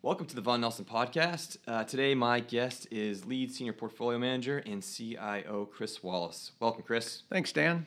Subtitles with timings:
[0.00, 1.56] Welcome to the Vaughan Nelson podcast.
[1.66, 6.52] Uh, today, my guest is lead senior portfolio manager and CIO Chris Wallace.
[6.60, 7.24] Welcome, Chris.
[7.28, 7.84] Thanks, Dan.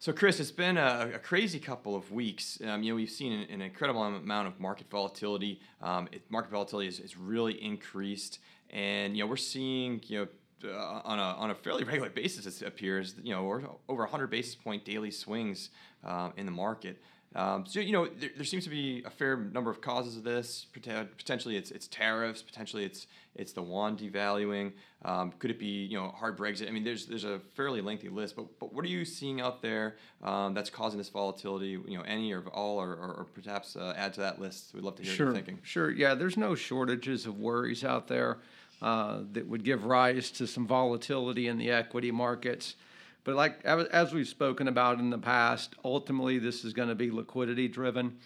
[0.00, 2.60] So, Chris, it's been a, a crazy couple of weeks.
[2.66, 5.60] Um, you know, we've seen an, an, incredible amount of market volatility.
[5.80, 8.40] Um, it, market volatility has, really increased,
[8.70, 10.28] and you know, we're seeing you
[10.62, 14.26] know uh, on a on a fairly regular basis, it appears, you know, over 100
[14.26, 15.70] basis point daily swings
[16.04, 17.00] uh, in the market.
[17.34, 20.24] Um, so you know there, there, seems to be a fair number of causes of
[20.24, 20.66] this.
[20.72, 22.42] Potentially, it's it's tariffs.
[22.42, 24.72] Potentially, it's it's the yuan devaluing.
[25.04, 26.68] Um, could it be you know hard Brexit?
[26.68, 28.36] I mean, there's there's a fairly lengthy list.
[28.36, 31.68] But but what are you seeing out there um, that's causing this volatility?
[31.68, 34.74] You know, any or all, or, or, or perhaps uh, add to that list.
[34.74, 35.58] We'd love to hear sure, your thinking.
[35.62, 35.90] Sure.
[35.90, 36.14] Yeah.
[36.14, 38.38] There's no shortages of worries out there
[38.82, 42.74] uh, that would give rise to some volatility in the equity markets.
[43.24, 47.10] But like as we've spoken about in the past, ultimately this is going to be
[47.10, 48.18] liquidity driven.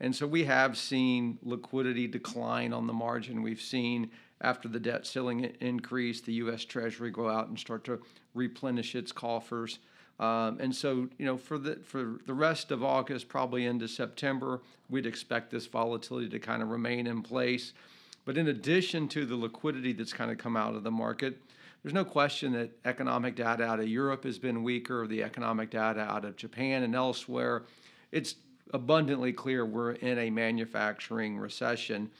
[0.00, 3.42] And so we have seen liquidity decline on the margin.
[3.42, 4.10] We've seen
[4.40, 6.64] after the debt ceiling increase, the U.S.
[6.64, 8.00] Treasury go out and start to
[8.34, 9.78] replenish its coffers.
[10.18, 14.60] Um, and so, you know, for the for the rest of August, probably into September,
[14.90, 17.72] we'd expect this volatility to kind of remain in place.
[18.24, 21.40] But in addition to the liquidity that's kind of come out of the market,
[21.82, 26.00] there's no question that economic data out of Europe has been weaker, the economic data
[26.00, 27.64] out of Japan and elsewhere.
[28.12, 28.36] It's
[28.72, 32.10] abundantly clear we're in a manufacturing recession,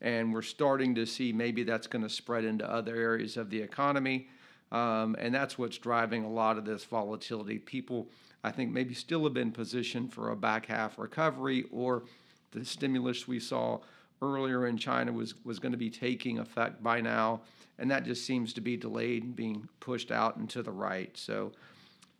[0.00, 3.60] and we're starting to see maybe that's going to spread into other areas of the
[3.60, 4.28] economy.
[4.72, 7.58] Um, and that's what's driving a lot of this volatility.
[7.58, 8.08] People,
[8.42, 12.02] I think, maybe still have been positioned for a back half recovery, or
[12.50, 13.78] the stimulus we saw
[14.22, 17.42] earlier in China was, was going to be taking effect by now
[17.78, 21.16] and that just seems to be delayed and being pushed out and to the right.
[21.16, 21.52] So,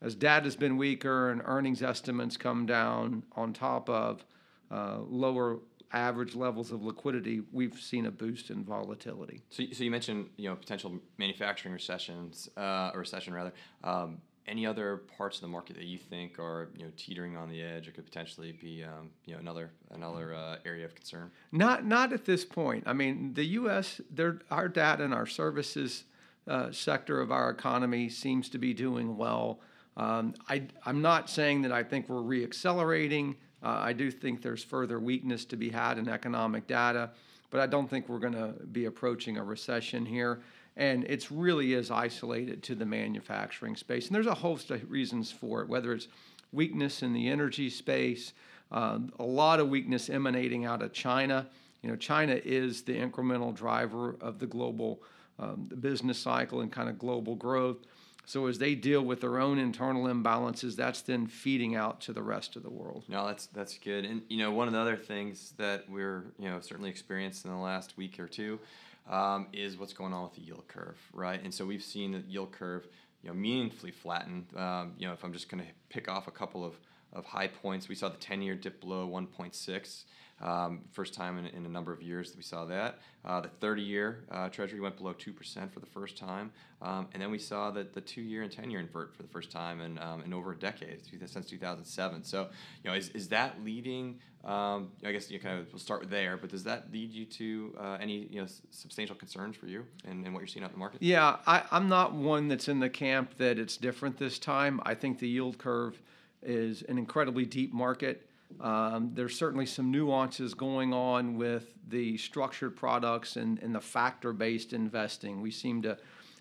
[0.00, 4.24] as data has been weaker and earnings estimates come down on top of
[4.72, 5.58] uh, lower
[5.92, 9.42] average levels of liquidity, we've seen a boost in volatility.
[9.50, 13.52] So, so you mentioned you know potential manufacturing recessions, uh, or recession rather.
[13.84, 17.48] Um, any other parts of the market that you think are you know teetering on
[17.48, 21.30] the edge or could potentially be um, you know another another uh, area of concern?
[21.52, 22.84] Not not at this point.
[22.86, 24.00] I mean, the U.S.
[24.10, 26.04] There, our data and our services
[26.48, 29.60] uh, sector of our economy seems to be doing well.
[29.96, 33.36] Um, I I'm not saying that I think we're reaccelerating.
[33.62, 37.10] Uh, I do think there's further weakness to be had in economic data,
[37.50, 40.40] but I don't think we're going to be approaching a recession here
[40.76, 44.06] and it really is isolated to the manufacturing space.
[44.06, 46.08] And there's a host of reasons for it, whether it's
[46.50, 48.32] weakness in the energy space,
[48.70, 51.46] uh, a lot of weakness emanating out of China.
[51.82, 55.02] You know, China is the incremental driver of the global
[55.38, 57.78] um, the business cycle and kind of global growth.
[58.24, 62.22] So as they deal with their own internal imbalances, that's then feeding out to the
[62.22, 63.04] rest of the world.
[63.08, 64.04] No, that's that's good.
[64.04, 67.50] And you know, one of the other things that we're you know certainly experienced in
[67.50, 68.60] the last week or two
[69.08, 71.42] um, is what's going on with the yield curve, right?
[71.42, 72.86] And so we've seen the yield curve,
[73.22, 74.46] you know, meaningfully flatten.
[74.56, 76.74] Um, you know, if I'm just going to pick off a couple of,
[77.12, 80.04] of high points, we saw the 10-year dip below 1.6.
[80.40, 82.98] Um, first time in, in, a number of years that we saw that.
[83.24, 86.50] Uh, the 30 year uh, Treasury went below 2% for the first time.
[86.80, 89.28] Um, and then we saw that the two year and 10 year invert for the
[89.28, 92.24] first time in, um, in over a decade, since 2007.
[92.24, 92.48] So,
[92.82, 94.18] you know, is, is that leading?
[94.44, 97.76] Um, I guess you kind of we'll start there, but does that lead you to
[97.78, 100.74] uh, any you know substantial concerns for you and, and what you're seeing out in
[100.74, 101.00] the market?
[101.00, 104.80] Yeah, I, I'm not one that's in the camp that it's different this time.
[104.84, 106.02] I think the yield curve
[106.42, 108.28] is an incredibly deep market.
[108.60, 114.32] Um, there's certainly some nuances going on with the structured products and, and the factor
[114.32, 115.40] based investing.
[115.40, 115.98] We seem to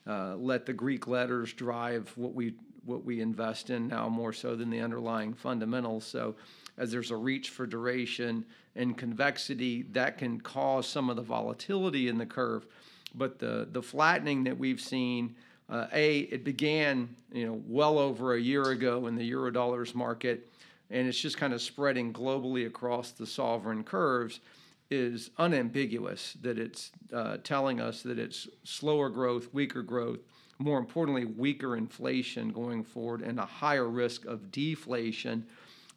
[0.07, 4.56] uh, let the Greek letters drive what we what we invest in now more so
[4.56, 6.03] than the underlying fundamentals.
[6.03, 6.35] So,
[6.78, 8.44] as there's a reach for duration
[8.75, 12.66] and convexity, that can cause some of the volatility in the curve.
[13.13, 15.35] But the the flattening that we've seen,
[15.72, 20.48] uh, a it began you know well over a year ago in the eurodollars market
[20.92, 24.42] and it's just kind of spreading globally across the sovereign curves,
[24.90, 30.20] is unambiguous that it's uh, telling us that it's slower growth, weaker growth,
[30.59, 35.46] more importantly, weaker inflation going forward, and a higher risk of deflation.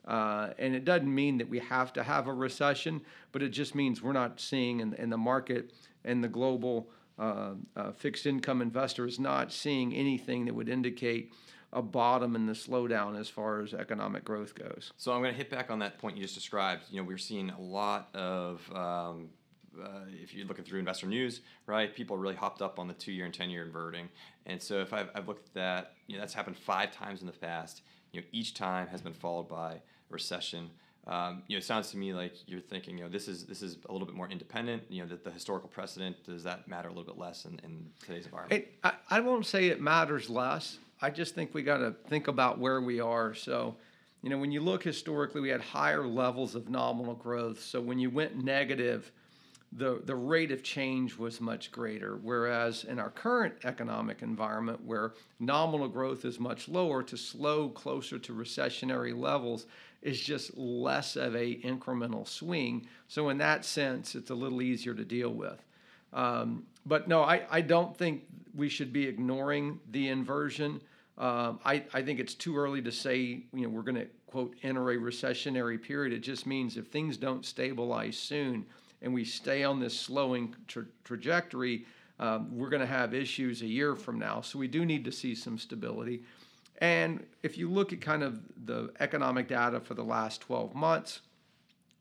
[0.07, 3.01] Uh, and it doesn't mean that we have to have a recession,
[3.33, 5.73] but it just means we're not seeing in, in the market
[6.05, 6.89] and the global
[7.19, 11.33] uh, uh, fixed income investor is not seeing anything that would indicate
[11.73, 14.93] a bottom in the slowdown as far as economic growth goes.
[14.97, 16.85] So I'm going to hit back on that point you just described.
[16.91, 19.31] You know, we're seeing a lot of um,
[19.83, 23.13] uh, if you're looking through investor news, right, people really hopped up on the two
[23.13, 24.09] year and 10 year inverting.
[24.47, 27.27] And so if I've, I've, looked at that, you know, that's happened five times in
[27.27, 27.83] the past.
[28.13, 29.79] You know, each time has been followed by a
[30.11, 30.71] recession.
[31.07, 33.63] Um, you know, it sounds to me like you're thinking, you know, this is this
[33.63, 34.85] is a little bit more independent.
[34.89, 37.87] You know, that the historical precedent does that matter a little bit less in, in
[38.01, 38.65] today's environment?
[38.65, 40.79] It, I, I won't say it matters less.
[41.03, 43.35] I just think we got to think about where we are.
[43.35, 43.77] So,
[44.23, 47.61] you know, when you look historically, we had higher levels of nominal growth.
[47.61, 49.13] So when you went negative,
[49.77, 52.17] the, the rate of change was much greater.
[52.23, 58.19] Whereas in our current economic environment, where nominal growth is much lower, to slow closer
[58.21, 59.67] to recessionary levels
[60.05, 62.87] is just less of a incremental swing.
[63.09, 65.61] So in that sense, it's a little easier to deal with.
[66.13, 68.25] Um, but no, I, I don't think
[68.55, 70.81] we should be ignoring the inversion.
[71.17, 74.55] Um, I, I think it's too early to say, you know, we're going to, quote,
[74.63, 76.13] enter a recessionary period.
[76.13, 78.67] It just means if things don't stabilize soon
[79.01, 81.87] and we stay on this slowing tra- trajectory,
[82.21, 84.41] um, we're going to have issues a year from now.
[84.41, 86.23] So we do need to see some stability.
[86.79, 91.21] And if you look at kind of the economic data for the last 12 months,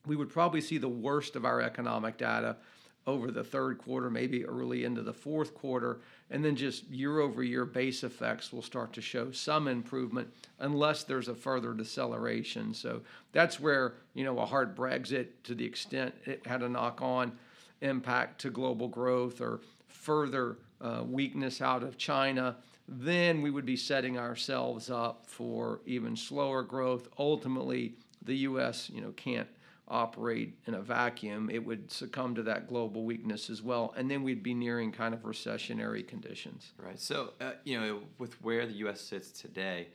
[0.06, 2.58] we would probably see the worst of our economic data
[3.06, 6.00] over the third quarter, maybe early into the fourth quarter,
[6.30, 10.28] and then just year over year base effects will start to show some improvement
[10.60, 12.74] unless there's a further deceleration.
[12.74, 13.02] So
[13.34, 17.34] that's where, you know, a hard Brexit to the extent it had a knock on
[17.82, 22.56] impact to global growth or further uh, weakness out of China,
[22.88, 27.08] then we would be setting ourselves up for even slower growth.
[27.18, 28.90] Ultimately, the U.S.
[28.90, 29.48] you know can't
[29.88, 34.24] operate in a vacuum, it would succumb to that global weakness as well, and then
[34.24, 36.72] we'd be nearing kind of recessionary conditions.
[36.78, 37.00] Right.
[37.00, 39.02] So, uh, you know, with where the U.S.
[39.02, 39.90] sits today,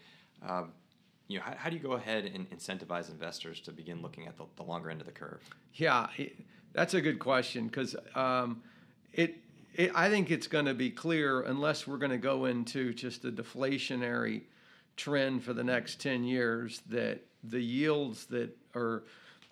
[0.46, 0.73] um,
[1.26, 4.37] you know, how, how, do you go ahead and incentivize investors to begin looking at
[4.37, 5.43] the, the longer end of the curve?
[5.75, 6.37] Yeah, it,
[6.73, 8.62] that's a good question because um,
[9.12, 9.37] it,
[9.79, 13.25] it, I think it's going to be clear unless we're going to go into just
[13.25, 14.43] a deflationary
[14.97, 19.05] trend for the next 10 years that the yields that are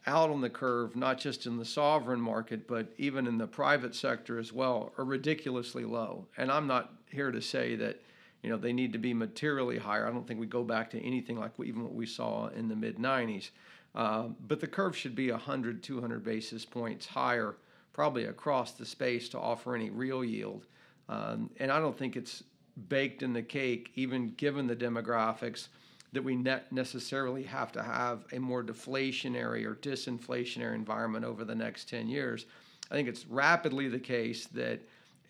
[0.07, 3.95] out on the curve, not just in the sovereign market, but even in the private
[3.95, 6.27] sector as well, are ridiculously low.
[6.37, 8.03] And I'm not here to say that
[8.43, 10.07] you know they need to be materially higher.
[10.07, 12.77] I don't think we go back to anything like even what we saw in the
[12.77, 13.51] mid 90s.
[13.95, 17.57] Uh, but the curve should be 100, 200 basis points higher,
[17.97, 20.67] probably across the space to offer any real yield.
[21.09, 22.45] Um, and I don't think it's
[22.91, 25.69] baked in the cake, even given the demographics
[26.13, 31.55] that we ne- necessarily have to have a more deflationary or disinflationary environment over the
[31.55, 32.45] next 10 years.
[32.91, 34.81] I think it's rapidly the case that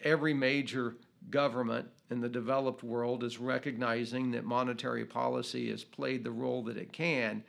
[0.03, 0.97] every major
[1.31, 6.77] government in the developed world is recognizing that monetary policy has played the role that
[6.77, 7.45] it can.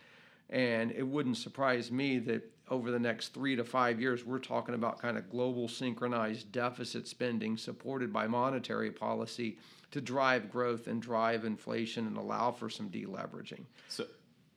[0.51, 4.75] And it wouldn't surprise me that over the next three to five years, we're talking
[4.75, 9.57] about kind of global synchronized deficit spending supported by monetary policy
[9.91, 13.63] to drive growth and drive inflation and allow for some deleveraging.
[13.87, 14.05] So,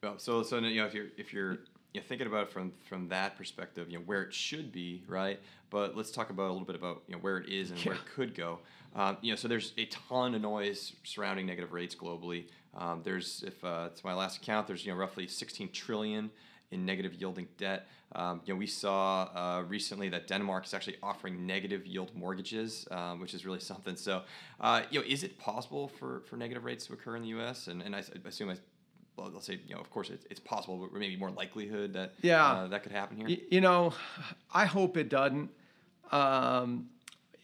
[0.03, 1.59] well, so so you know if you're if you're
[1.93, 5.03] you know, thinking about it from from that perspective, you know where it should be,
[5.07, 5.41] right?
[5.71, 7.93] But let's talk about a little bit about you know where it is and yeah.
[7.93, 8.59] where it could go.
[8.95, 12.47] Um, you know, so there's a ton of noise surrounding negative rates globally.
[12.77, 16.31] Um, there's, if uh, to my last count, there's you know roughly 16 trillion
[16.71, 17.89] in negative yielding debt.
[18.15, 22.87] Um, you know, we saw uh, recently that Denmark is actually offering negative yield mortgages,
[22.91, 23.97] um, which is really something.
[23.97, 24.23] So,
[24.61, 27.67] uh, you know, is it possible for, for negative rates to occur in the U.S.?
[27.67, 28.57] And, and I, I assume I
[29.17, 32.15] well, I'll say, you know, of course, it's, it's possible, but maybe more likelihood that
[32.23, 32.53] yeah.
[32.53, 33.27] Uh, that could happen here.
[33.27, 33.93] Y- you know,
[34.55, 35.51] I hope it doesn't.
[36.11, 36.89] Um,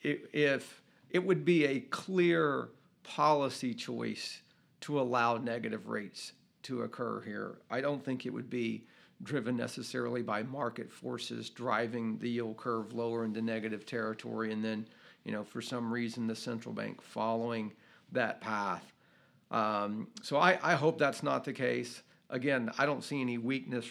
[0.02, 2.68] if it would be a clear
[3.02, 4.40] policy choice
[4.82, 8.84] to allow negative rates to occur here, I don't think it would be
[9.22, 14.86] driven necessarily by market forces driving the yield curve lower into negative territory, and then,
[15.24, 17.72] you know, for some reason, the central bank following
[18.12, 18.92] that path.
[19.50, 22.02] Um, so I, I hope that's not the case.
[22.30, 23.90] Again, I don't see any weakness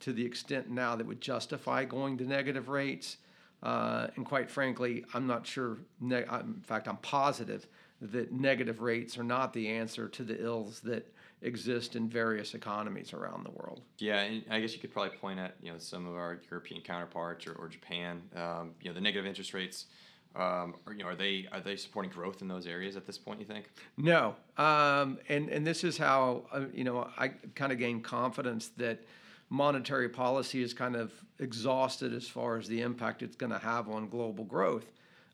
[0.00, 3.18] to the extent now that would justify going to negative rates.
[3.62, 5.78] Uh, and quite frankly, I'm not sure.
[6.00, 7.66] Ne- in fact, I'm positive
[8.00, 11.12] that negative rates are not the answer to the ills that
[11.42, 13.82] exist in various economies around the world.
[13.98, 16.80] Yeah, and I guess you could probably point at you know some of our European
[16.80, 18.22] counterparts or, or Japan.
[18.34, 19.86] Um, you know, the negative interest rates.
[20.34, 23.16] Um, are, you know, are they are they supporting growth in those areas at this
[23.16, 23.40] point?
[23.40, 23.70] You think?
[23.96, 28.68] No, um, and and this is how uh, you know I kind of gain confidence
[28.76, 29.02] that
[29.48, 33.88] monetary policy is kind of exhausted as far as the impact it's going to have
[33.88, 34.86] on global growth.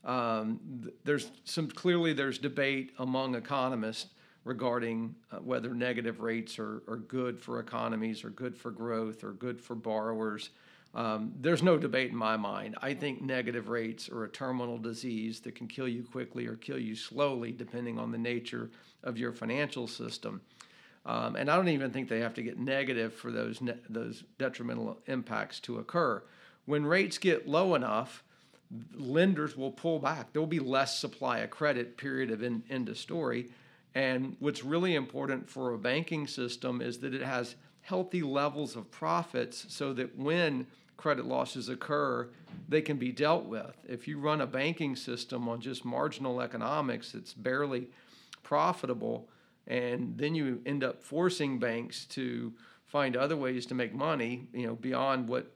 [0.05, 4.07] Um, there's some clearly there's debate among economists
[4.45, 9.31] regarding uh, whether negative rates are, are good for economies or good for growth or
[9.31, 10.49] good for borrowers.
[10.95, 12.75] Um, there's no debate in my mind.
[12.81, 16.77] I think negative rates are a terminal disease that can kill you quickly or kill
[16.77, 18.69] you slowly, depending on the nature
[19.03, 20.41] of your financial system.
[21.05, 24.23] Um, and I don't even think they have to get negative for those ne- those
[24.37, 26.23] detrimental impacts to occur.
[26.65, 28.23] When rates get low enough,
[28.95, 30.31] lenders will pull back.
[30.31, 31.97] There will be less supply of credit.
[31.97, 32.31] Period.
[32.31, 33.49] Of end of story.
[33.95, 38.89] And what's really important for a banking system is that it has healthy levels of
[38.89, 42.29] profits, so that when credit losses occur,
[42.69, 43.75] they can be dealt with.
[43.87, 47.87] If you run a banking system on just marginal economics, it's barely
[48.41, 49.27] profitable
[49.67, 52.53] and then you end up forcing banks to
[52.85, 55.51] find other ways to make money, you know, beyond what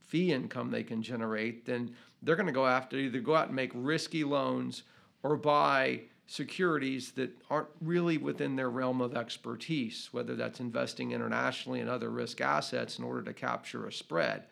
[0.00, 3.56] fee income they can generate, then they're going to go after either go out and
[3.56, 4.82] make risky loans
[5.22, 6.00] or buy
[6.32, 12.08] securities that aren't really within their realm of expertise, whether that's investing internationally in other
[12.08, 14.44] risk assets in order to capture a spread.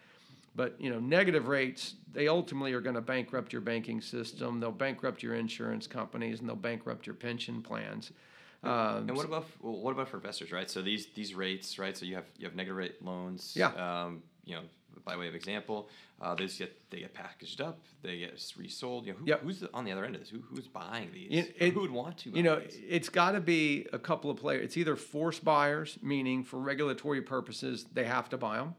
[0.55, 4.61] But you know, negative rates they ultimately are going to bankrupt your banking system.
[4.61, 8.13] They'll bankrupt your insurance companies, and they'll bankrupt your pension plans.
[8.63, 10.69] Um, and what about well, what about for investors, right?
[10.69, 11.97] So these these rates, right?
[11.97, 13.55] So you have you have negative rate loans.
[13.57, 13.69] Yeah.
[13.69, 14.63] Um, you know,
[15.05, 15.89] by way of example,
[16.21, 19.07] uh, they get they get packaged up, they get resold.
[19.07, 19.43] You know, who, yep.
[19.43, 20.31] who's on the other end of this?
[20.31, 21.29] Who, who's buying these?
[21.31, 22.31] It, it, who would want to?
[22.31, 22.79] you know, these?
[22.89, 24.65] it's got to be a couple of players.
[24.65, 28.75] It's either forced buyers, meaning for regulatory purposes they have to buy them.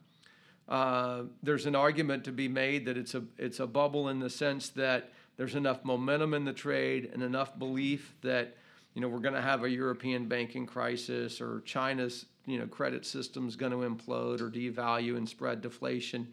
[0.67, 4.29] Uh, there's an argument to be made that it's a it's a bubble in the
[4.29, 8.55] sense that there's enough momentum in the trade and enough belief that
[8.93, 13.05] you know, we're going to have a European banking crisis or China's, you know, credit
[13.05, 16.27] system is going to implode or devalue and spread deflation,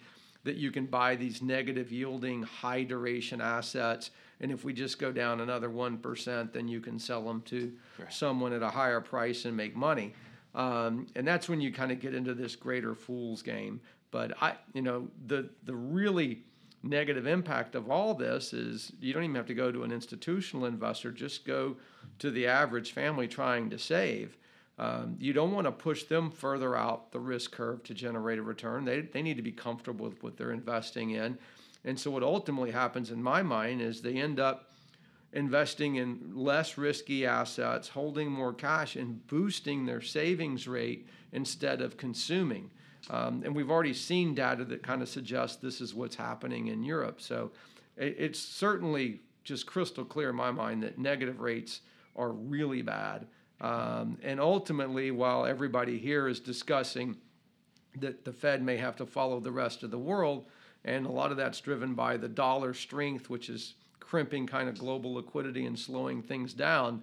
[0.45, 4.11] that you can buy these negative yielding, high duration assets.
[4.41, 8.13] And if we just go down another 1%, then you can sell them to right.
[8.13, 10.15] someone at a higher price and make money.
[10.55, 13.81] Um, and that's when you kind of get into this greater fool's game.
[14.11, 16.43] But I, you know, the the really
[16.83, 20.67] negative impact of all this is you don't even have to go to an institutional
[20.67, 21.77] investor, just go
[22.19, 24.37] to the average family trying to save.
[24.79, 28.43] Um, you don't want to push them further out the risk curve to generate a
[28.43, 28.85] return.
[28.85, 31.37] They, they need to be comfortable with what they're investing in.
[31.85, 34.71] And so, what ultimately happens in my mind is they end up
[35.33, 41.97] investing in less risky assets, holding more cash, and boosting their savings rate instead of
[41.97, 42.71] consuming.
[43.11, 46.83] Um, and we've already seen data that kind of suggests this is what's happening in
[46.83, 47.21] Europe.
[47.21, 47.53] So
[47.97, 51.81] it, it's certainly just crystal clear in my mind that negative rates
[52.17, 53.27] are really bad.
[53.61, 57.17] Um, and ultimately, while everybody here is discussing
[58.01, 60.47] that the Fed may have to follow the rest of the world,
[60.85, 64.79] and a lot of that's driven by the dollar strength, which is crimping kind of
[64.79, 67.03] global liquidity and slowing things down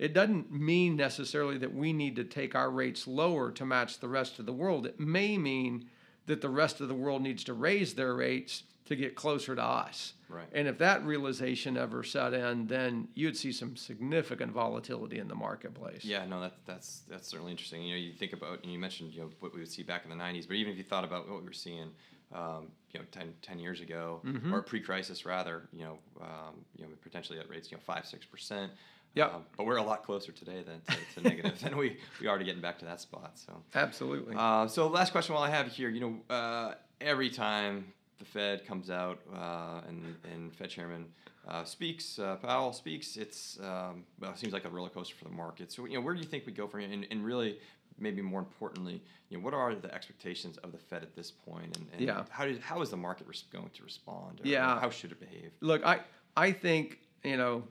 [0.00, 4.08] it doesn't mean necessarily that we need to take our rates lower to match the
[4.08, 4.86] rest of the world.
[4.86, 5.90] It may mean
[6.24, 9.62] that the rest of the world needs to raise their rates to get closer to
[9.62, 10.14] us.
[10.30, 10.48] Right.
[10.54, 15.34] And if that realization ever set in, then you'd see some significant volatility in the
[15.34, 16.02] marketplace.
[16.02, 17.82] Yeah, no, that, that's that's certainly interesting.
[17.82, 20.04] You know, you think about, and you mentioned, you know, what we would see back
[20.04, 21.90] in the '90s, but even if you thought about what we were seeing,
[22.32, 24.54] um, you know, 10, 10 years ago, mm-hmm.
[24.54, 28.24] or pre-crisis rather, you know, um, you know, potentially at rates, you know, five, six
[28.24, 28.72] percent.
[29.14, 29.26] Yeah.
[29.26, 32.38] Um, but we're a lot closer today than to, to negative than we, we are
[32.38, 33.32] to getting back to that spot.
[33.34, 34.34] So absolutely.
[34.36, 38.66] Uh, so last question while I have here, you know, uh, every time the Fed
[38.66, 41.06] comes out uh, and, and Fed Chairman
[41.48, 45.24] uh, speaks, uh, Powell speaks, it's um, well, it seems like a roller coaster for
[45.24, 45.72] the market.
[45.72, 46.90] So you know, where do you think we go from here?
[46.92, 47.58] And, and really,
[47.98, 51.76] maybe more importantly, you know, what are the expectations of the Fed at this point,
[51.76, 52.24] and, and yeah.
[52.30, 54.40] how, did, how is the market res- going to respond?
[54.44, 54.76] Yeah.
[54.76, 55.50] Or how should it behave?
[55.60, 56.00] Look, I
[56.36, 57.64] I think you know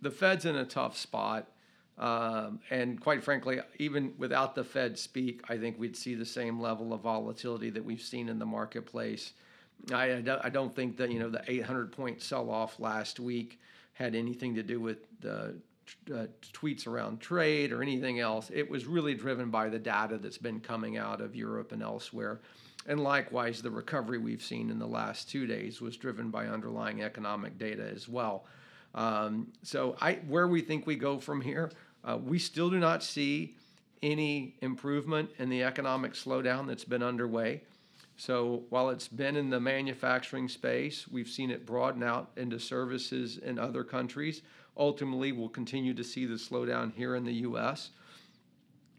[0.00, 1.48] the Fed's in a tough spot.
[1.98, 6.60] Um, and quite frankly, even without the Fed speak, I think we'd see the same
[6.60, 9.32] level of volatility that we've seen in the marketplace.
[9.92, 13.60] I, I don't think that you know the 800 point sell off last week
[13.94, 15.56] had anything to do with the
[16.14, 18.50] uh, tweets around trade or anything else.
[18.54, 22.40] It was really driven by the data that's been coming out of Europe and elsewhere.
[22.86, 27.02] And likewise, the recovery we've seen in the last two days was driven by underlying
[27.02, 28.44] economic data as well.
[28.94, 31.70] Um, so, I, where we think we go from here,
[32.04, 33.54] uh, we still do not see
[34.02, 37.62] any improvement in the economic slowdown that's been underway.
[38.16, 43.38] So, while it's been in the manufacturing space, we've seen it broaden out into services
[43.38, 44.42] in other countries.
[44.76, 47.90] Ultimately, we'll continue to see the slowdown here in the U.S.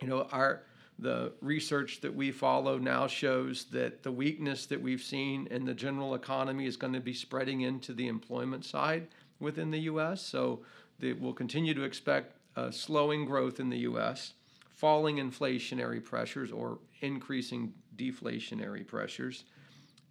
[0.01, 0.63] You know, our
[0.99, 5.73] the research that we follow now shows that the weakness that we've seen in the
[5.73, 9.07] general economy is going to be spreading into the employment side
[9.39, 10.21] within the U.S.
[10.21, 10.61] So
[11.01, 12.35] we'll continue to expect
[12.71, 14.33] slowing growth in the U.S.,
[14.69, 19.43] falling inflationary pressures or increasing deflationary pressures,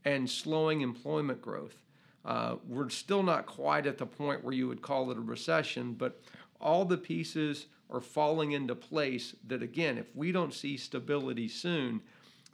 [0.04, 1.82] and slowing employment growth.
[2.24, 5.94] Uh, we're still not quite at the point where you would call it a recession,
[5.94, 6.20] but
[6.60, 12.02] all the pieces are falling into place that, again, if we don't see stability soon,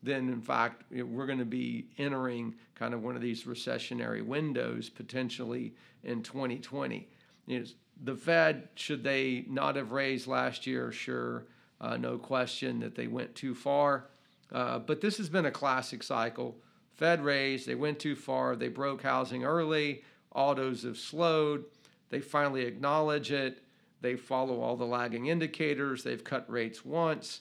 [0.04, 4.88] then in fact we're going to be entering kind of one of these recessionary windows
[4.88, 7.08] potentially in 2020.
[7.46, 7.66] You know,
[8.02, 10.92] the Fed, should they not have raised last year?
[10.92, 11.44] Sure,
[11.80, 14.06] uh, no question that they went too far.
[14.52, 16.56] Uh, but this has been a classic cycle.
[16.92, 21.64] Fed raised, they went too far, they broke housing early, autos have slowed,
[22.10, 23.62] they finally acknowledge it,
[24.00, 27.40] they follow all the lagging indicators, they've cut rates once.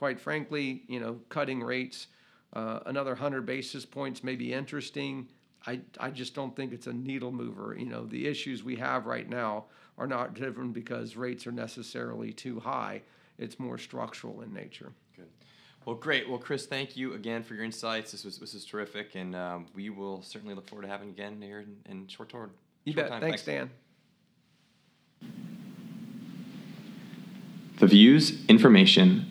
[0.00, 2.06] Quite frankly, you know, cutting rates
[2.54, 5.28] uh, another 100 basis points may be interesting.
[5.66, 7.76] I, I just don't think it's a needle mover.
[7.78, 9.66] You know, the issues we have right now
[9.98, 13.02] are not driven because rates are necessarily too high.
[13.38, 14.92] It's more structural in nature.
[15.14, 15.28] Good.
[15.84, 16.28] Well, great.
[16.28, 18.10] Well, Chris, thank you again for your insights.
[18.12, 21.14] This was this is terrific, and um, we will certainly look forward to having you
[21.14, 22.52] again here in, in short, short
[22.84, 23.10] you bet.
[23.10, 23.20] Time.
[23.20, 23.70] Thanks, Thanks, Dan.
[27.78, 29.30] The views, information,